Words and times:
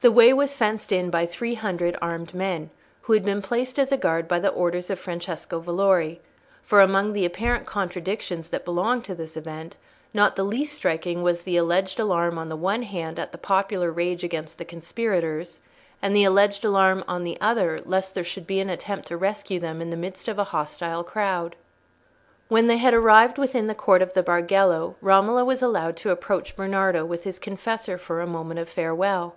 The 0.00 0.12
way 0.12 0.34
was 0.34 0.54
fenced 0.54 0.92
in 0.92 1.08
by 1.08 1.24
three 1.24 1.54
hundred 1.54 1.96
armed 2.02 2.34
men, 2.34 2.68
who 3.00 3.14
had 3.14 3.24
been 3.24 3.40
placed 3.40 3.78
as 3.78 3.90
a 3.90 3.96
guard 3.96 4.28
by 4.28 4.38
the 4.38 4.50
orders 4.50 4.90
of 4.90 5.00
Francesco 5.00 5.60
Valori, 5.62 6.20
for 6.62 6.82
among 6.82 7.14
the 7.14 7.24
apparent 7.24 7.64
contradictions 7.64 8.50
that 8.50 8.66
belonged 8.66 9.06
to 9.06 9.14
this 9.14 9.34
event, 9.34 9.78
not 10.12 10.36
the 10.36 10.44
least 10.44 10.74
striking 10.74 11.22
was 11.22 11.40
the 11.44 11.56
alleged 11.56 11.98
alarm 11.98 12.36
on 12.36 12.50
the 12.50 12.54
one 12.56 12.82
hand 12.82 13.18
at 13.18 13.32
the 13.32 13.38
popular 13.38 13.90
rage 13.90 14.22
against 14.22 14.58
the 14.58 14.64
conspirators, 14.66 15.60
and 16.02 16.14
the 16.14 16.24
alleged 16.24 16.66
alarm 16.66 17.02
on 17.08 17.24
the 17.24 17.38
other 17.40 17.78
lest 17.86 18.14
there 18.14 18.22
should 18.24 18.46
be 18.46 18.60
an 18.60 18.68
attempt 18.68 19.08
to 19.08 19.16
rescue 19.16 19.58
them 19.58 19.80
in 19.80 19.88
the 19.88 19.96
midst 19.96 20.28
of 20.28 20.38
a 20.38 20.44
hostile 20.52 21.02
crowd. 21.02 21.56
When 22.48 22.66
they 22.66 22.76
had 22.76 22.92
arrived 22.92 23.38
within 23.38 23.68
the 23.68 23.74
court 23.74 24.02
of 24.02 24.12
the 24.12 24.22
Bargello, 24.22 24.96
Romola 25.00 25.46
was 25.46 25.62
allowed 25.62 25.96
to 25.96 26.10
approach 26.10 26.56
Bernardo 26.56 27.06
with 27.06 27.24
his 27.24 27.38
confessor 27.38 27.96
for 27.96 28.20
a 28.20 28.26
moment 28.26 28.60
of 28.60 28.68
farewell. 28.68 29.36